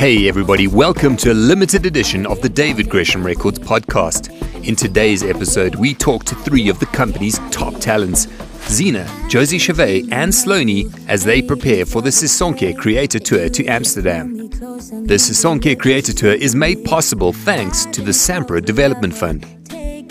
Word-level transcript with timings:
Hey, 0.00 0.28
everybody, 0.28 0.66
welcome 0.66 1.14
to 1.18 1.30
a 1.30 1.34
limited 1.34 1.84
edition 1.84 2.24
of 2.24 2.40
the 2.40 2.48
David 2.48 2.88
Gresham 2.88 3.22
Records 3.22 3.58
podcast. 3.58 4.32
In 4.66 4.74
today's 4.74 5.22
episode, 5.22 5.74
we 5.74 5.92
talk 5.92 6.24
to 6.24 6.34
three 6.36 6.70
of 6.70 6.80
the 6.80 6.86
company's 6.86 7.38
top 7.50 7.74
talents 7.80 8.26
Zena, 8.62 9.06
Josie 9.28 9.58
Chauvet, 9.58 10.10
and 10.10 10.34
Sloane 10.34 10.90
as 11.06 11.22
they 11.22 11.42
prepare 11.42 11.84
for 11.84 12.00
the 12.00 12.08
Sisonke 12.08 12.78
Creator 12.78 13.18
Tour 13.18 13.50
to 13.50 13.66
Amsterdam. 13.66 14.48
The 14.48 15.18
Sisonke 15.18 15.78
Creator 15.78 16.14
Tour 16.14 16.32
is 16.32 16.54
made 16.54 16.82
possible 16.86 17.34
thanks 17.34 17.84
to 17.84 18.00
the 18.00 18.12
Sampra 18.12 18.64
Development 18.64 19.12
Fund. 19.12 19.44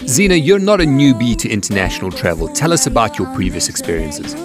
Zena, 0.08 0.36
you're 0.36 0.60
not 0.60 0.82
a 0.82 0.86
newbie 0.86 1.36
to 1.38 1.50
international 1.50 2.12
travel. 2.12 2.48
Tell 2.50 2.74
us 2.74 2.86
about 2.86 3.18
your 3.18 3.34
previous 3.34 3.68
experiences. 3.68 4.36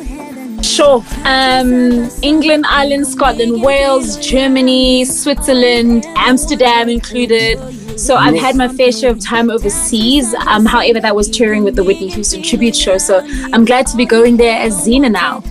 Sure. 0.63 1.05
Um, 1.25 2.11
England, 2.23 2.65
Ireland, 2.69 3.07
Scotland, 3.07 3.63
Wales, 3.63 4.17
Germany, 4.17 5.05
Switzerland, 5.05 6.05
Amsterdam 6.17 6.89
included. 6.89 7.59
So 7.99 8.17
I've 8.17 8.35
had 8.35 8.57
my 8.57 8.67
fair 8.69 8.91
share 8.91 9.11
of 9.11 9.21
time 9.21 9.51
overseas. 9.51 10.35
Um, 10.35 10.67
however, 10.67 11.01
that 11.01 11.15
was 11.15 11.29
touring 11.31 11.63
with 11.63 11.77
the 11.77 11.85
Whitney 11.85 12.09
Houston 12.09 12.43
tribute 12.43 12.75
show. 12.75 12.99
So 12.99 13.21
I'm 13.53 13.65
glad 13.65 13.87
to 13.89 13.97
be 13.97 14.05
going 14.05 14.37
there 14.37 14.59
as 14.59 14.83
Zena 14.83 15.09
now. 15.09 15.43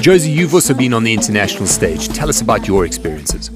Josie, 0.00 0.30
you've 0.30 0.52
also 0.52 0.74
been 0.74 0.92
on 0.92 1.04
the 1.04 1.12
international 1.12 1.66
stage. 1.66 2.08
Tell 2.08 2.28
us 2.28 2.40
about 2.40 2.66
your 2.66 2.84
experiences. 2.84 3.50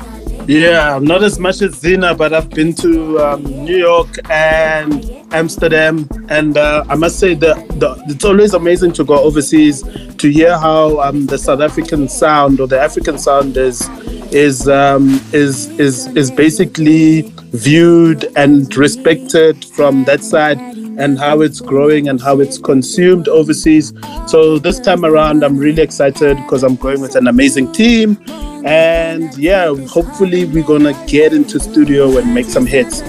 Yeah, 0.49 0.99
not 1.03 1.23
as 1.23 1.39
much 1.39 1.61
as 1.61 1.75
Zena, 1.75 2.15
but 2.15 2.33
I've 2.33 2.49
been 2.49 2.73
to 2.77 3.19
um, 3.19 3.43
New 3.43 3.77
York 3.77 4.09
and 4.31 5.05
Amsterdam, 5.31 6.09
and 6.31 6.57
uh, 6.57 6.87
I 6.89 6.95
must 6.95 7.19
say 7.19 7.35
that 7.35 7.69
the, 7.79 8.03
it's 8.07 8.25
always 8.25 8.55
amazing 8.55 8.93
to 8.93 9.05
go 9.05 9.23
overseas 9.23 9.83
to 9.83 10.33
hear 10.33 10.57
how 10.57 11.01
um, 11.01 11.27
the 11.27 11.37
South 11.37 11.61
African 11.61 12.09
sound 12.09 12.61
or 12.61 12.67
the 12.67 12.81
African 12.81 13.19
sound 13.19 13.59
is 13.59 13.87
is 14.33 14.67
um, 14.69 15.21
is 15.35 15.69
is 15.79 16.07
is 16.17 16.31
basically 16.31 17.31
viewed 17.53 18.33
and 18.35 18.75
respected 18.75 19.63
from 19.67 20.05
that 20.05 20.25
side 20.25 20.59
and 20.99 21.19
how 21.19 21.41
it's 21.41 21.61
growing 21.61 22.09
and 22.09 22.21
how 22.21 22.41
it's 22.41 22.59
consumed 22.59 23.29
overseas. 23.29 23.93
So 24.27 24.59
this 24.59 24.79
time 24.81 25.05
around, 25.05 25.45
I'm 25.45 25.57
really 25.57 25.83
excited 25.83 26.37
because 26.37 26.63
I'm 26.63 26.77
going 26.77 27.01
with 27.01 27.17
an 27.17 27.29
amazing 27.29 27.73
team 27.73 28.19
and 28.65 29.37
yeah, 29.39 29.75
hopefully 29.87 30.45
we're 30.45 30.65
gonna 30.65 30.93
get 31.07 31.33
into 31.33 31.61
studio 31.61 32.19
and 32.19 32.35
make 32.35 32.47
some 32.47 32.67
hits. 32.67 33.03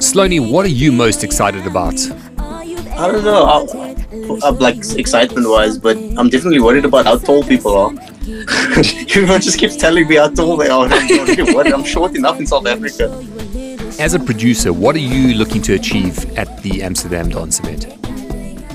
Sloane, 0.00 0.50
what 0.50 0.66
are 0.66 0.76
you 0.82 0.92
most 0.92 1.24
excited 1.24 1.66
about? 1.66 1.94
I 2.38 3.06
don't 3.12 3.24
know. 3.24 3.44
I'm, 3.46 4.42
I'm 4.42 4.58
like 4.58 4.78
excitement 4.96 5.48
wise, 5.48 5.78
but 5.78 5.96
I'm 6.16 6.28
definitely 6.28 6.60
worried 6.60 6.84
about 6.84 7.06
how 7.06 7.18
tall 7.18 7.44
people 7.44 7.76
are. 7.76 7.92
Everyone 8.76 9.40
just 9.40 9.58
keeps 9.58 9.76
telling 9.76 10.08
me 10.08 10.16
how 10.16 10.28
tall 10.28 10.56
they 10.56 10.68
are. 10.68 10.88
I'm, 10.90 11.72
I'm 11.72 11.84
short 11.84 12.16
enough 12.16 12.40
in 12.40 12.46
South 12.46 12.66
Africa. 12.66 13.08
As 13.98 14.14
a 14.14 14.20
producer, 14.20 14.72
what 14.72 14.94
are 14.94 15.00
you 15.00 15.34
looking 15.34 15.60
to 15.62 15.74
achieve 15.74 16.24
at 16.38 16.62
the 16.62 16.84
Amsterdam 16.84 17.30
Dance 17.30 17.58
event? 17.58 17.86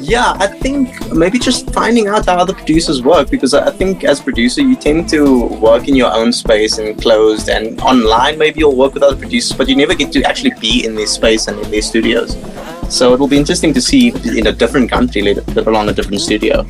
Yeah, 0.02 0.34
I 0.38 0.48
think 0.48 1.14
maybe 1.14 1.40
just 1.40 1.74
finding 1.74 2.10
out 2.10 2.26
how 2.26 2.44
the 2.44 2.54
producers 2.54 3.02
work 3.02 3.30
because 3.30 3.54
I 3.54 3.72
think 3.72 4.04
as 4.04 4.20
a 4.20 4.24
producer 4.24 4.60
you 4.60 4.76
tend 4.76 5.08
to 5.12 5.46
work 5.46 5.88
in 5.88 5.96
your 5.96 6.14
own 6.14 6.34
space 6.34 6.78
and 6.78 7.02
closed 7.02 7.48
and 7.48 7.80
online 7.80 8.38
maybe 8.38 8.60
you'll 8.60 8.76
work 8.76 8.96
with 8.96 9.02
other 9.02 9.16
producers, 9.16 9.58
but 9.58 9.70
you 9.70 9.78
never 9.78 9.96
get 9.96 10.12
to 10.12 10.24
actually 10.24 10.56
be 10.60 10.86
in 10.86 10.94
their 10.94 11.08
space 11.08 11.48
and 11.48 11.58
in 11.58 11.72
their 11.72 11.82
studios. 11.82 12.36
So 12.90 13.14
it 13.14 13.20
will 13.20 13.30
be 13.30 13.38
interesting 13.38 13.74
to 13.76 13.82
see 13.82 14.10
in 14.38 14.48
a 14.48 14.52
different 14.52 14.92
country, 14.92 15.22
let 15.22 15.68
alone 15.68 15.88
a 15.88 15.94
different 15.94 16.20
studio. 16.20 16.66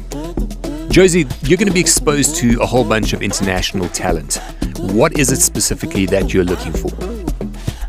Josie, 0.89 1.25
you're 1.41 1.57
going 1.57 1.69
to 1.69 1.73
be 1.73 1.79
exposed 1.79 2.35
to 2.35 2.61
a 2.61 2.67
whole 2.67 2.83
bunch 2.83 3.13
of 3.13 3.23
international 3.23 3.89
talent. 3.89 4.39
What 4.77 5.17
is 5.17 5.31
it 5.31 5.39
specifically 5.39 6.05
that 6.05 6.31
you're 6.35 6.45
looking 6.45 6.71
for? 6.71 7.22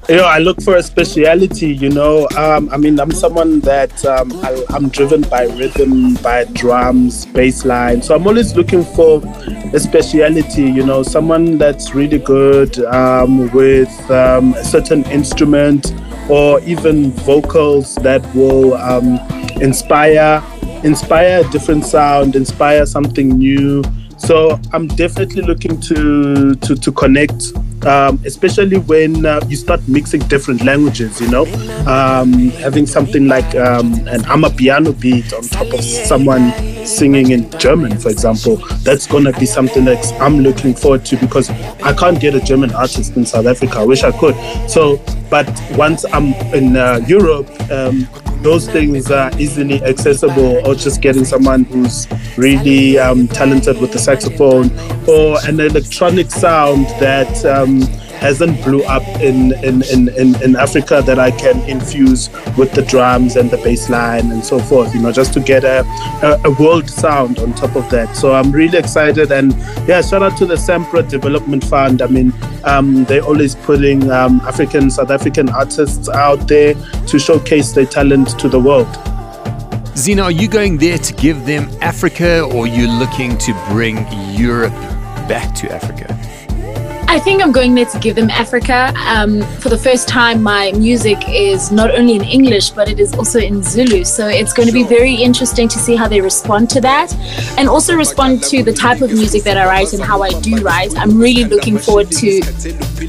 You 0.09 0.17
know, 0.17 0.27
I 0.27 0.39
look 0.39 0.61
for 0.61 0.77
a 0.77 0.83
speciality. 0.83 1.73
You 1.73 1.89
know, 1.89 2.29
um, 2.37 2.69
I 2.71 2.77
mean, 2.77 3.01
I'm 3.01 3.11
someone 3.11 3.61
that 3.61 4.05
um, 4.05 4.33
I, 4.45 4.65
am 4.77 4.89
driven 4.89 5.23
by 5.23 5.45
rhythm, 5.45 6.15
by 6.17 6.45
drums, 6.45 7.25
bass 7.27 7.65
line. 7.65 8.03
So 8.03 8.15
I'm 8.15 8.27
always 8.27 8.55
looking 8.55 8.85
for 8.85 9.23
a 9.73 9.81
speciality. 9.81 10.65
You 10.65 10.85
know, 10.85 11.03
someone 11.03 11.57
that's 11.59 11.95
really 11.95 12.19
good 12.19 12.79
um, 12.85 13.51
with 13.53 14.11
um, 14.11 14.55
a 14.55 14.65
certain 14.65 15.05
instrument 15.07 15.95
or 16.29 16.61
even 16.61 17.13
vocals 17.13 17.95
that 17.97 18.23
will 18.35 18.75
um, 18.75 19.19
inspire, 19.63 20.43
inspire 20.85 21.41
a 21.41 21.51
different 21.51 21.85
sound, 21.85 22.37
inspire 22.37 22.85
something 22.85 23.29
new. 23.39 23.83
So 24.19 24.61
I'm 24.73 24.87
definitely 24.89 25.43
looking 25.43 25.81
to 25.81 26.55
to 26.55 26.75
to 26.75 26.93
connect 26.93 27.53
um, 27.87 28.21
especially 28.25 28.79
when 28.79 29.27
uh, 29.27 29.41
you 29.49 29.57
start 29.57 29.87
mixing 29.89 30.21
different 30.23 30.65
languages, 30.65 31.21
you 31.21 31.29
know, 31.29 31.45
um, 31.87 32.51
having 32.51 32.87
something 32.87 33.29
like 33.29 33.55
um, 33.55 33.93
an 34.09 34.23
amapiano 34.25 34.99
beat 34.99 35.33
on 35.33 35.43
top 35.43 35.73
of 35.73 35.83
someone 35.85 36.53
singing 36.87 37.31
in 37.31 37.51
German, 37.59 37.99
for 37.99 38.11
example, 38.11 38.57
that's 38.83 39.07
going 39.07 39.25
to 39.25 39.33
be 39.39 39.47
something 39.47 39.85
that 39.85 40.05
I'm 40.21 40.41
looking 40.41 40.75
forward 40.75 41.05
to 41.07 41.17
because 41.17 41.51
I 41.51 41.93
can't 41.93 42.21
get 42.21 42.35
a 42.35 42.41
German 42.41 42.73
artist 42.75 43.17
in 43.17 43.27
South 43.27 43.47
Africa. 43.47 43.79
I 43.79 43.85
wish 43.85 44.03
I 44.03 44.13
could. 44.13 44.35
So, 44.69 45.01
but 45.31 45.49
once 45.73 46.05
I'm 46.13 46.35
in 46.55 46.77
uh, 46.77 47.01
Europe, 47.07 47.49
um, 47.71 48.09
those 48.45 48.69
things 48.69 49.11
are 49.11 49.31
easily 49.41 49.83
accessible, 49.83 50.65
or 50.67 50.75
just 50.75 51.01
getting 51.01 51.25
someone 51.25 51.65
who's 51.65 52.07
really 52.37 52.99
um, 52.99 53.27
talented 53.27 53.81
with 53.81 53.91
the 53.91 53.99
saxophone 53.99 54.71
or 55.09 55.39
an 55.49 55.59
electronic 55.59 56.31
sound 56.31 56.85
that 57.01 57.45
um, 57.47 57.81
hasn't 58.25 58.57
blew 58.65 58.83
up 58.85 59.03
in, 59.21 59.53
in, 59.63 59.83
in, 59.83 60.09
in, 60.17 60.43
in 60.43 60.57
Africa 60.57 61.03
that 61.05 61.19
I 61.19 61.31
can 61.31 61.61
infuse 61.69 62.31
with 62.57 62.73
the 62.73 62.81
drums 62.81 63.37
and 63.37 63.51
the 63.51 63.59
bass 63.59 63.91
line 63.91 64.33
and 64.33 64.43
so 64.43 64.59
forth, 64.59 64.95
you 64.95 65.03
know, 65.03 65.13
just 65.13 65.35
to 65.35 65.41
get 65.41 65.63
a, 65.63 65.81
a, 66.23 66.41
a 66.49 66.51
world 66.53 66.89
sound 66.89 67.39
on 67.39 67.53
top 67.53 67.77
of 67.77 67.91
that. 67.91 68.17
So 68.17 68.33
I'm 68.33 68.51
really 68.51 68.79
excited. 68.79 69.31
And 69.31 69.53
yeah, 69.87 70.01
shout 70.01 70.23
out 70.23 70.39
to 70.39 70.47
the 70.47 70.55
Sampra 70.55 71.07
Development 71.07 71.63
Fund. 71.63 72.01
I 72.01 72.07
mean, 72.07 72.33
um, 72.65 73.05
they're 73.05 73.23
always 73.23 73.57
putting 73.57 74.11
um, 74.11 74.41
African, 74.47 74.91
South 74.91 75.11
African 75.11 75.51
artists 75.51 76.09
out 76.09 76.49
there 76.49 76.73
to 77.09 77.19
showcase 77.19 77.73
their 77.73 77.85
talent 77.85 78.39
to 78.41 78.49
the 78.49 78.59
world. 78.59 78.89
Zena, 79.99 80.23
are 80.23 80.31
you 80.31 80.49
going 80.49 80.79
there 80.79 80.97
to 80.97 81.13
give 81.13 81.45
them 81.45 81.69
Africa 81.83 82.41
or 82.41 82.65
are 82.65 82.67
you 82.67 82.89
looking 82.89 83.37
to 83.37 83.53
bring 83.69 83.99
Europe 84.33 84.73
back 85.29 85.55
to 85.57 85.71
Africa? 85.71 86.19
I 87.15 87.21
think 87.21 87.41
I'm 87.41 87.53
going 87.53 87.77
there 87.77 87.85
to 87.85 87.99
give 88.01 88.17
them 88.17 88.29
Africa. 88.29 88.93
Um, 89.07 89.43
for 89.61 89.69
the 89.69 89.79
first 89.79 90.09
time, 90.09 90.43
my 90.43 90.73
music 90.73 91.17
is 91.29 91.71
not 91.71 91.93
only 91.93 92.17
in 92.17 92.25
English, 92.25 92.71
but 92.71 92.89
it 92.89 92.99
is 92.99 93.15
also 93.15 93.39
in 93.39 93.63
Zulu. 93.63 94.03
So 94.03 94.27
it's 94.27 94.53
going 94.53 94.67
to 94.67 94.75
be 94.75 94.83
very 94.83 95.15
interesting 95.15 95.69
to 95.69 95.79
see 95.79 95.95
how 95.95 96.09
they 96.09 96.21
respond 96.21 96.71
to 96.71 96.81
that 96.81 97.15
and 97.57 97.69
also 97.69 97.95
respond 97.95 98.43
to 98.51 98.65
the 98.65 98.73
type 98.73 99.01
of 99.01 99.13
music 99.13 99.45
that 99.45 99.57
I 99.57 99.65
write 99.65 99.93
and 99.93 100.03
how 100.03 100.23
I 100.23 100.31
do 100.41 100.57
write. 100.57 100.99
I'm 100.99 101.17
really 101.17 101.45
looking 101.45 101.79
forward 101.79 102.11
to, 102.11 102.27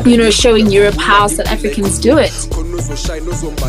you 0.08 0.18
know, 0.18 0.30
showing 0.30 0.70
Europe 0.70 0.98
how 1.00 1.26
South 1.26 1.48
Africans 1.48 1.98
do 1.98 2.20
it. 2.20 2.32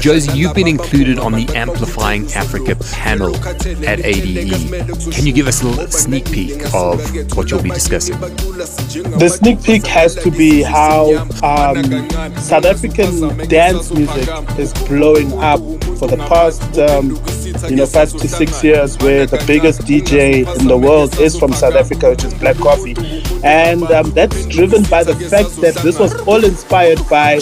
Josie, 0.00 0.38
you've 0.38 0.54
been 0.54 0.69
included 0.69 1.19
on 1.19 1.32
the 1.32 1.50
Amplifying 1.54 2.31
Africa 2.32 2.77
panel 2.93 3.34
at 3.87 4.04
ADE. 4.04 4.50
Can 5.12 5.27
you 5.27 5.32
give 5.32 5.47
us 5.47 5.62
a 5.62 5.66
little 5.66 5.91
sneak 5.91 6.27
peek 6.27 6.62
of 6.75 7.00
what 7.34 7.50
you'll 7.50 7.62
be 7.62 7.71
discussing? 7.71 8.19
The 8.21 9.28
sneak 9.28 9.62
peek 9.62 9.87
has 9.87 10.15
to 10.16 10.31
be 10.31 10.62
how 10.62 11.15
um, 11.43 12.10
South 12.37 12.66
African 12.66 13.49
dance 13.49 13.91
music 13.91 14.28
is 14.59 14.72
blowing 14.87 15.32
up 15.34 15.60
for 15.99 16.09
the 16.09 16.19
past, 16.28 16.78
um, 16.78 17.10
you 17.71 17.76
know, 17.76 17.87
five 17.87 18.12
to 18.12 18.28
six 18.28 18.62
years, 18.62 18.99
where 18.99 19.25
the 19.25 19.43
biggest 19.47 19.81
DJ 19.82 20.47
in 20.60 20.66
the 20.66 20.76
world 20.76 21.19
is 21.19 21.38
from 21.38 21.53
South 21.55 21.75
Africa, 21.75 22.10
which 22.10 22.25
is 22.25 22.34
Black 22.34 22.56
Coffee, 22.56 22.94
and 23.43 23.82
um, 23.85 24.11
that's 24.11 24.44
driven 24.46 24.82
by 24.85 25.02
the 25.02 25.14
fact 25.14 25.56
that 25.62 25.75
this 25.82 25.99
was 25.99 26.14
all 26.26 26.44
inspired 26.44 27.00
by 27.08 27.38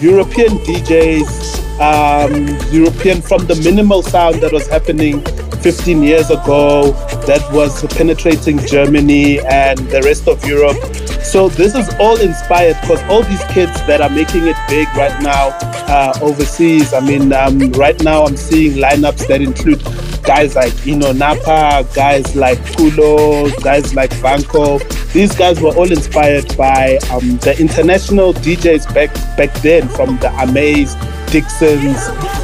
European 0.00 0.58
DJs, 0.58 1.80
um, 1.80 2.46
European 2.72 3.20
from 3.20 3.46
the 3.46 3.56
minimal 3.64 4.02
sound 4.02 4.36
that 4.36 4.52
was 4.52 4.68
happening 4.68 5.20
15 5.60 6.02
years 6.04 6.30
ago 6.30 6.92
that 7.26 7.40
was 7.52 7.84
penetrating 7.96 8.58
Germany 8.66 9.40
and 9.40 9.78
the 9.90 10.00
rest 10.02 10.28
of 10.28 10.44
Europe. 10.46 10.78
So 11.22 11.48
this 11.48 11.74
is 11.74 11.92
all 11.98 12.16
inspired 12.20 12.80
because 12.80 13.02
all 13.10 13.22
these 13.22 13.42
kids 13.46 13.72
that 13.86 14.00
are 14.00 14.10
making 14.10 14.46
it 14.46 14.56
big 14.68 14.86
right 14.96 15.20
now 15.20 15.48
uh, 15.88 16.16
overseas. 16.22 16.94
I 16.94 17.00
mean, 17.00 17.32
um, 17.32 17.58
right 17.72 18.00
now 18.04 18.24
I'm 18.24 18.36
seeing 18.36 18.78
lineups 18.78 19.26
that 19.26 19.42
include 19.42 19.82
guys 20.28 20.54
like 20.54 20.74
Enoo 20.84 21.16
Napa, 21.16 21.88
guys 21.94 22.36
like 22.36 22.58
Culoe, 22.58 23.50
guys 23.62 23.94
like 23.94 24.10
Banco. 24.20 24.78
These 25.14 25.34
guys 25.34 25.58
were 25.58 25.74
all 25.74 25.90
inspired 25.90 26.54
by 26.54 26.98
um, 27.10 27.38
the 27.38 27.56
international 27.58 28.34
DJs 28.34 28.92
back 28.92 29.14
back 29.38 29.54
then, 29.62 29.88
from 29.88 30.18
the 30.18 30.28
Amaze 30.42 30.94
Dixons, 31.32 31.96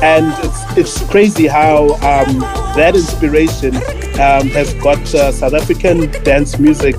and 0.03 0.33
it's 0.43 0.79
it's 0.79 1.11
crazy 1.11 1.47
how 1.47 1.93
um, 1.97 2.39
that 2.75 2.95
inspiration 2.97 3.77
um, 3.77 4.49
has 4.57 4.73
got 4.83 4.99
uh, 5.15 5.31
South 5.31 5.53
African 5.53 6.11
dance 6.23 6.59
music 6.59 6.97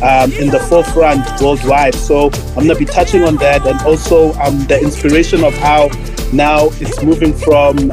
um, 0.00 0.32
in 0.32 0.48
the 0.48 0.64
forefront 0.70 1.26
worldwide. 1.42 1.94
So 1.94 2.30
I'm 2.56 2.66
gonna 2.66 2.74
be 2.74 2.86
touching 2.86 3.22
on 3.24 3.36
that, 3.36 3.66
and 3.66 3.78
also 3.82 4.32
um, 4.40 4.66
the 4.66 4.80
inspiration 4.80 5.44
of 5.44 5.52
how 5.58 5.88
now 6.32 6.70
it's 6.80 7.02
moving 7.02 7.34
from 7.34 7.92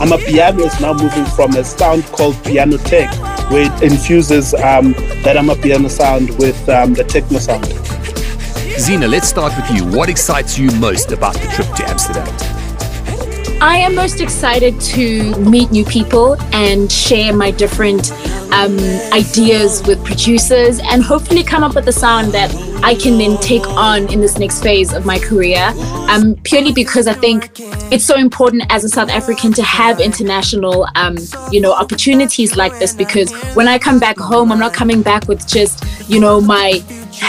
um, 0.00 0.08
Amapiano 0.08 0.66
is 0.66 0.80
now 0.80 0.92
moving 0.92 1.24
from 1.24 1.54
a 1.56 1.64
sound 1.64 2.04
called 2.06 2.42
piano 2.44 2.76
tech, 2.78 3.10
where 3.50 3.72
it 3.72 3.82
infuses 3.82 4.54
um, 4.54 4.92
that 5.22 5.36
Amapiano 5.36 5.90
sound 5.90 6.30
with 6.38 6.68
um, 6.68 6.94
the 6.94 7.04
techno 7.04 7.38
sound. 7.38 7.66
Zina, 8.78 9.08
let's 9.08 9.28
start 9.28 9.52
with 9.56 9.70
you. 9.76 9.84
What 9.96 10.08
excites 10.08 10.58
you 10.58 10.70
most 10.72 11.10
about 11.10 11.34
the 11.34 11.48
trip 11.48 11.66
to 11.76 11.84
Amsterdam? 11.88 12.28
I 13.60 13.78
am 13.78 13.96
most 13.96 14.20
excited 14.20 14.80
to 14.80 15.36
meet 15.40 15.72
new 15.72 15.84
people 15.84 16.36
and 16.52 16.90
share 16.90 17.34
my 17.34 17.50
different 17.50 18.12
um, 18.52 18.78
ideas 19.12 19.82
with 19.86 20.02
producers 20.04 20.80
and 20.80 21.02
hopefully 21.02 21.42
come 21.42 21.62
up 21.62 21.74
with 21.74 21.88
a 21.88 21.92
sound 21.92 22.32
that 22.32 22.54
I 22.82 22.94
can 22.94 23.18
then 23.18 23.36
take 23.38 23.66
on 23.68 24.10
in 24.12 24.20
this 24.20 24.38
next 24.38 24.62
phase 24.62 24.92
of 24.92 25.04
my 25.04 25.18
career. 25.18 25.72
Um, 26.08 26.36
purely 26.44 26.72
because 26.72 27.06
I 27.06 27.14
think 27.14 27.50
it's 27.92 28.04
so 28.04 28.16
important 28.16 28.64
as 28.70 28.84
a 28.84 28.88
South 28.88 29.10
African 29.10 29.52
to 29.54 29.62
have 29.62 30.00
international, 30.00 30.86
um, 30.94 31.16
you 31.50 31.60
know, 31.60 31.72
opportunities 31.72 32.56
like 32.56 32.72
this. 32.78 32.94
Because 32.94 33.32
when 33.54 33.68
I 33.68 33.78
come 33.78 33.98
back 33.98 34.18
home, 34.18 34.52
I'm 34.52 34.58
not 34.58 34.74
coming 34.74 35.02
back 35.02 35.28
with 35.28 35.46
just, 35.46 35.84
you 36.08 36.20
know, 36.20 36.40
my 36.40 36.82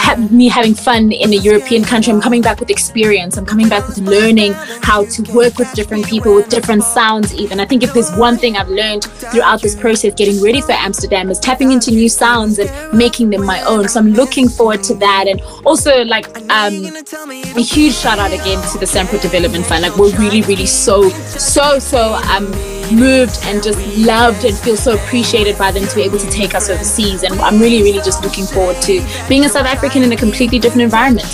ha- 0.09 0.27
me 0.29 0.47
having 0.47 0.73
fun 0.73 1.11
in 1.11 1.33
a 1.33 1.35
European 1.35 1.83
country. 1.83 2.11
I'm 2.13 2.21
coming 2.21 2.41
back 2.41 2.59
with 2.59 2.69
experience. 2.69 3.37
I'm 3.37 3.45
coming 3.45 3.69
back 3.69 3.87
with 3.87 3.97
learning 3.99 4.53
how 4.81 5.05
to 5.05 5.21
work 5.33 5.57
with 5.57 5.71
different 5.73 6.05
people, 6.05 6.35
with 6.35 6.49
different 6.49 6.83
sounds. 6.83 7.33
Even 7.35 7.59
I 7.59 7.65
think 7.65 7.83
if 7.83 7.93
there's 7.93 8.11
one 8.15 8.37
thing 8.37 8.57
I've 8.57 8.69
learned 8.69 9.03
throughout 9.03 9.61
this 9.61 9.75
process, 9.75 10.13
getting 10.13 10.41
ready 10.41 10.61
for 10.61 10.71
Amsterdam, 10.71 11.29
is 11.29 11.39
tapping 11.39 11.71
into 11.71 11.91
new 11.91 12.09
sounds 12.09 12.59
and 12.59 12.69
making 12.97 13.29
them 13.29 13.45
my 13.45 13.61
own. 13.63 13.87
So 13.87 13.99
I'm 13.99 14.13
looking 14.13 14.49
forward 14.49 14.83
to 14.83 14.95
that, 14.95 15.25
and 15.27 15.41
also 15.65 16.03
like 16.05 16.27
um, 16.49 16.85
a 16.85 17.61
huge 17.61 17.93
shout 17.93 18.19
out 18.19 18.31
again 18.31 18.61
to 18.71 18.77
the 18.77 18.85
Sampra 18.85 19.21
Development 19.21 19.65
Fund. 19.65 19.83
Like 19.83 19.95
we're 19.97 20.15
really, 20.17 20.41
really 20.43 20.65
so, 20.65 21.09
so, 21.09 21.79
so 21.79 22.13
um 22.35 22.78
moved 22.91 23.39
and 23.43 23.61
just 23.61 23.79
loved 23.97 24.45
and 24.45 24.57
feel 24.57 24.77
so 24.77 24.93
appreciated 24.95 25.57
by 25.57 25.71
them 25.71 25.85
to 25.87 25.95
be 25.95 26.03
able 26.03 26.17
to 26.19 26.29
take 26.29 26.55
us 26.55 26.69
overseas. 26.69 27.23
And 27.23 27.39
I'm 27.39 27.59
really, 27.59 27.81
really 27.83 28.01
just 28.01 28.23
looking 28.23 28.45
forward 28.45 28.81
to 28.83 29.05
being 29.27 29.45
a 29.45 29.49
South 29.49 29.65
African 29.65 30.03
in 30.03 30.11
a 30.11 30.17
completely 30.17 30.59
different 30.59 30.83
environment. 30.83 31.27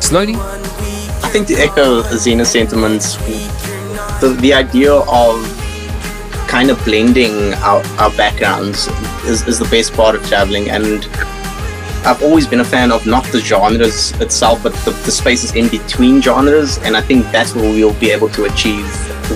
Slowly? 0.00 0.34
I 0.36 1.28
think 1.32 1.46
to 1.48 1.54
echo 1.54 2.02
Zina's 2.16 2.50
sentiments, 2.50 3.16
the, 4.20 4.36
the 4.40 4.52
idea 4.52 4.92
of 4.92 5.60
kind 6.48 6.70
of 6.70 6.84
blending 6.84 7.54
our, 7.54 7.82
our 7.98 8.10
backgrounds 8.16 8.88
is, 9.24 9.46
is 9.46 9.58
the 9.58 9.68
best 9.70 9.92
part 9.92 10.16
of 10.16 10.26
traveling. 10.26 10.68
And 10.70 11.04
I've 12.04 12.22
always 12.22 12.46
been 12.46 12.60
a 12.60 12.64
fan 12.64 12.90
of 12.90 13.06
not 13.06 13.24
the 13.26 13.40
genres 13.40 14.12
itself, 14.20 14.62
but 14.62 14.72
the, 14.84 14.90
the 14.90 15.12
spaces 15.12 15.54
in 15.54 15.68
between 15.68 16.20
genres. 16.20 16.78
And 16.78 16.96
I 16.96 17.02
think 17.02 17.26
that's 17.30 17.54
what 17.54 17.64
we'll 17.64 17.94
be 18.00 18.10
able 18.10 18.30
to 18.30 18.46
achieve 18.46 18.84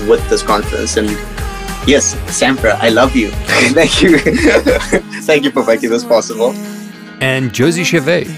with 0.09 0.29
this 0.29 0.43
conference. 0.43 0.97
And 0.97 1.11
yes, 1.87 2.15
Sampra, 2.27 2.77
I 2.81 2.89
love 2.89 3.15
you. 3.15 3.31
Thank 3.75 4.03
you. 4.03 4.19
Thank 5.23 5.45
you 5.45 5.51
for 5.51 5.65
making 5.65 5.91
this 5.91 6.05
possible. 6.05 6.53
And 7.21 7.53
Josie 7.53 7.83
Chevet. 7.83 8.29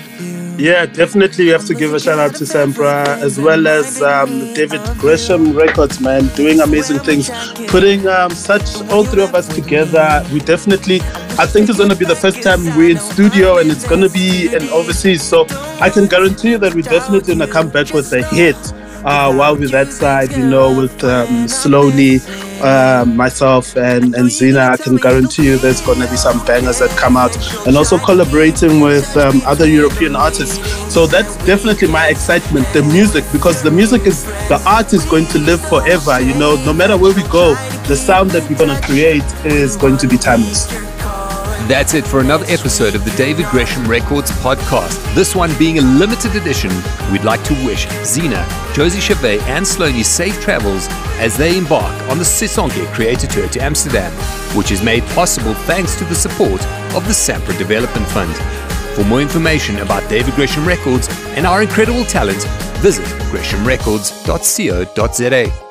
Yeah, 0.58 0.86
definitely 0.86 1.44
you 1.46 1.52
have 1.52 1.66
to 1.66 1.74
give 1.74 1.92
a 1.92 2.00
shout 2.00 2.18
out 2.18 2.34
to 2.36 2.44
Sampra 2.44 3.06
as 3.18 3.38
well 3.38 3.66
as 3.66 4.00
um, 4.00 4.54
David 4.54 4.80
Gresham 4.96 5.52
Records, 5.52 6.00
man, 6.00 6.28
doing 6.28 6.60
amazing 6.60 7.00
things. 7.00 7.28
Putting 7.68 8.06
um, 8.08 8.30
such 8.30 8.80
all 8.90 9.04
three 9.04 9.22
of 9.22 9.34
us 9.34 9.46
together, 9.54 10.26
we 10.32 10.40
definitely, 10.40 11.02
I 11.38 11.44
think 11.44 11.68
it's 11.68 11.76
going 11.76 11.90
to 11.90 11.96
be 11.96 12.06
the 12.06 12.16
first 12.16 12.42
time 12.42 12.64
we're 12.74 12.92
in 12.92 12.96
studio 12.96 13.58
and 13.58 13.70
it's 13.70 13.86
going 13.86 14.00
to 14.00 14.08
be 14.08 14.46
in 14.46 14.62
overseas. 14.70 15.22
So 15.22 15.44
I 15.78 15.90
can 15.90 16.06
guarantee 16.06 16.52
you 16.52 16.58
that 16.58 16.74
we're 16.74 16.80
definitely 16.80 17.34
going 17.34 17.46
to 17.46 17.52
come 17.52 17.68
back 17.68 17.92
with 17.92 18.10
a 18.14 18.22
hit. 18.22 18.56
Uh, 19.04 19.32
while 19.32 19.54
we're 19.54 19.68
that 19.68 19.92
side, 19.92 20.32
you 20.32 20.44
know, 20.48 20.74
with 20.74 21.04
um, 21.04 21.46
Slowly, 21.46 22.18
uh, 22.62 23.04
myself 23.06 23.76
and, 23.76 24.14
and 24.14 24.30
Zina, 24.30 24.70
I 24.72 24.76
can 24.76 24.96
guarantee 24.96 25.46
you 25.46 25.58
there's 25.58 25.80
going 25.80 26.00
to 26.00 26.10
be 26.10 26.16
some 26.16 26.44
bangers 26.44 26.78
that 26.78 26.90
come 26.90 27.16
out. 27.16 27.36
And 27.66 27.76
also 27.76 27.98
collaborating 27.98 28.80
with 28.80 29.16
um, 29.16 29.42
other 29.44 29.66
European 29.66 30.16
artists. 30.16 30.58
So 30.92 31.06
that's 31.06 31.36
definitely 31.44 31.88
my 31.88 32.08
excitement, 32.08 32.66
the 32.72 32.82
music, 32.82 33.24
because 33.32 33.62
the 33.62 33.70
music 33.70 34.06
is, 34.06 34.24
the 34.48 34.62
art 34.66 34.92
is 34.92 35.04
going 35.04 35.26
to 35.26 35.38
live 35.38 35.60
forever. 35.68 36.20
You 36.20 36.34
know, 36.34 36.56
no 36.64 36.72
matter 36.72 36.96
where 36.96 37.14
we 37.14 37.22
go, 37.24 37.54
the 37.86 37.96
sound 37.96 38.30
that 38.30 38.48
we're 38.48 38.58
going 38.58 38.74
to 38.74 38.86
create 38.86 39.24
is 39.44 39.76
going 39.76 39.96
to 39.98 40.08
be 40.08 40.16
timeless. 40.16 40.95
That's 41.64 41.94
it 41.94 42.06
for 42.06 42.20
another 42.20 42.44
episode 42.48 42.94
of 42.94 43.04
the 43.04 43.10
David 43.16 43.46
Gresham 43.46 43.88
Records 43.88 44.30
podcast. 44.30 45.02
This 45.16 45.34
one 45.34 45.50
being 45.58 45.78
a 45.78 45.82
limited 45.82 46.36
edition, 46.36 46.70
we'd 47.10 47.24
like 47.24 47.42
to 47.44 47.54
wish 47.66 47.88
Zina, 48.04 48.46
Josie 48.72 49.00
Chevet, 49.00 49.40
and 49.48 49.66
Sloney 49.66 50.04
safe 50.04 50.40
travels 50.40 50.86
as 51.18 51.36
they 51.36 51.58
embark 51.58 51.92
on 52.08 52.18
the 52.18 52.24
Sisonke 52.24 52.86
Creator 52.94 53.26
Tour 53.26 53.48
to 53.48 53.60
Amsterdam, 53.60 54.12
which 54.56 54.70
is 54.70 54.80
made 54.80 55.02
possible 55.06 55.54
thanks 55.54 55.96
to 55.96 56.04
the 56.04 56.14
support 56.14 56.64
of 56.94 57.04
the 57.06 57.12
Sampra 57.12 57.58
Development 57.58 58.06
Fund. 58.08 58.32
For 58.94 59.02
more 59.04 59.20
information 59.20 59.80
about 59.80 60.08
David 60.08 60.34
Gresham 60.34 60.68
Records 60.68 61.08
and 61.36 61.44
our 61.46 61.62
incredible 61.62 62.04
talent, 62.04 62.44
visit 62.78 63.04
greshamrecords.co.za. 63.32 65.65